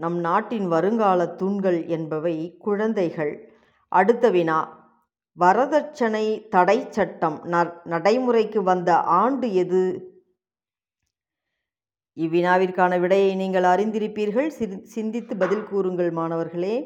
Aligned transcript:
நம் 0.00 0.18
நாட்டின் 0.18 0.66
வருங்கால 0.68 1.20
தூண்கள் 1.26 1.86
என்பவை 1.86 2.34
குழந்தைகள். 2.58 3.32
அடுத்த 3.92 4.30
வினா. 4.30 4.58
வரதட்சணை 5.38 6.26
தடை 6.48 6.86
சட்டம் 6.90 7.36
நடைமுறைக்கு 7.84 8.62
வந்த 8.62 8.90
ஆண்டு 8.96 9.54
எது? 9.54 9.82
இவ்வினாவிற்கான 12.16 13.00
விடையை 13.00 13.34
நீங்கள் 13.34 13.62
அறிந்திருப்பீர்கள். 13.62 14.48
சிந்தித்து 14.84 15.36
பதில் 15.36 15.64
கூறுங்கள் 15.64 16.10
மாணவர்களே. 16.10 16.76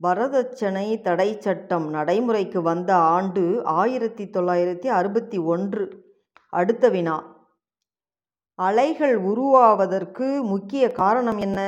வரதட்சணை 0.00 1.00
தடை 1.00 1.28
சட்டம் 1.40 1.88
நடைமுறைக்கு 1.88 2.62
வந்த 2.62 2.90
ஆண்டு 3.16 3.64
ஆயிரத்தி 3.64 4.24
தொள்ளாயிரத்தி 4.24 4.86
அறுபத்தி 4.98 5.38
ஒன்று 5.38 5.84
அடுத்த 6.52 6.88
வினா. 6.88 7.16
அலைகள் 8.58 9.16
உருவாவதற்கு 9.16 10.26
முக்கிய 10.44 10.92
காரணம் 10.92 11.38
என்ன? 11.38 11.60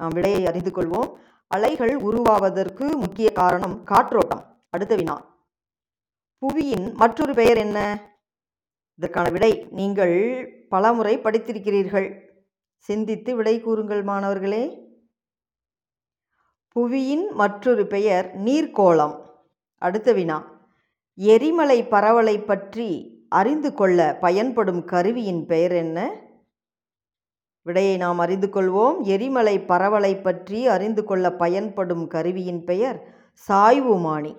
நாம் 0.00 0.14
விடையை 0.14 0.46
அறிந்து 0.46 0.70
கொள்வோம். 0.70 1.10
அலைகள் 1.46 1.94
உருவாவதற்கு 1.96 2.96
முக்கிய 2.96 3.32
காரணம் 3.32 3.84
காற்றோட்டம். 3.84 4.44
அடுத்த 4.70 4.94
வினா. 4.94 5.16
புவியின் 6.42 6.94
மற்றொரு 6.94 7.34
பெயர் 7.34 7.56
என்ன? 7.56 7.78
இதற்கான 8.94 9.28
விடை 9.30 9.66
நீங்கள் 9.70 10.16
பலமுறை 10.68 11.18
படித்திருக்கிறீர்கள். 11.18 12.08
சிந்தித்து 12.78 13.36
விடை 13.36 13.60
கூறுங்கள் 13.60 14.02
மாணவர்களே. 14.02 14.62
புவியின் 16.76 17.30
மற்றொரு 17.32 17.86
பெயர் 17.86 18.40
நீர்க்கோளம். 18.40 19.16
அடுத்த 19.78 20.12
வினா. 20.12 20.38
எரிமலை 21.14 21.84
பரவலை 21.84 22.44
பற்றி 22.44 22.88
அறிந்து 23.28 23.74
கொள்ள 23.74 24.16
பயன்படும் 24.20 24.84
கருவியின் 24.84 25.46
பெயர் 25.46 25.72
என்ன? 25.72 26.28
விடையை 27.62 27.96
நாம் 27.96 28.18
அறிந்து 28.18 28.46
கொள்வோம். 28.46 29.02
எரிமலை 29.04 29.60
பரவலை 29.60 30.22
பற்றி 30.22 30.66
அறிந்து 30.66 31.04
கொள்ள 31.04 31.32
பயன்படும் 31.32 32.06
கருவியின் 32.06 32.64
பெயர் 32.64 32.98
சாய்வுமானி 33.48 34.32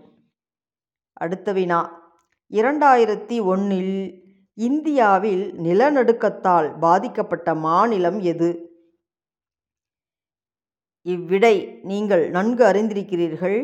அடுத்த 1.13 1.52
வினா. 1.52 1.80
இரண்டாயிரத்தி 2.52 3.44
ஒன்றில் 3.44 3.95
இந்தியாவில் 4.53 5.53
நிலநடுக்கத்தால் 5.58 6.80
பாதிக்கப்பட்ட 6.80 7.55
மாநிலம் 7.55 8.19
எது? 8.19 8.50
இவ்விடை 11.06 11.56
நீங்கள் 11.83 12.30
நன்கு 12.30 12.63
அறிந்திருக்கிறீர்கள். 12.66 13.59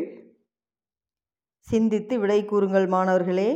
சிந்தித்து 1.68 2.18
விடை 2.18 2.44
கூறுங்கள் 2.44 2.86
மாணவர்களே. 2.86 3.50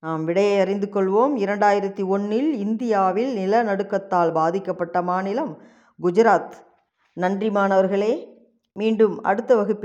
நாம் 0.00 0.24
விடையை 0.24 0.60
அறிந்து 0.60 0.88
கொள்வோம். 0.92 1.32
இரண்டாயிரத்தி 1.38 2.06
ஒன்றில் 2.06 2.58
இந்தியாவில் 2.58 3.36
நிலநடுக்கத்தால் 3.36 4.32
பாதிக்கப்பட்ட 4.32 5.02
மாநிலம் 5.02 5.58
குஜராத். 6.02 6.52
நன்றி 7.12 7.50
மாணவர்களே. 7.50 8.36
மீண்டும் 8.72 9.22
அடுத்த 9.22 9.56
வகுப்பில் 9.56 9.76